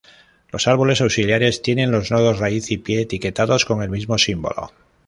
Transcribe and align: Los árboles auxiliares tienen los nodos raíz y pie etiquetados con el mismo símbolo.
Los 0.51 0.67
árboles 0.67 0.99
auxiliares 0.99 1.61
tienen 1.61 1.91
los 1.91 2.09
nodos 2.09 2.39
raíz 2.39 2.71
y 2.71 2.79
pie 2.79 3.01
etiquetados 3.01 3.65
con 3.65 3.83
el 3.83 3.89
mismo 3.91 4.17
símbolo. 4.17 4.71